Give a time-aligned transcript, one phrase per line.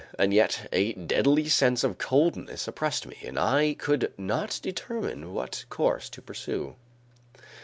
[0.17, 5.65] And yet, a deadly sense of coldness oppressed me and I could not determine what
[5.69, 6.75] course to pursue.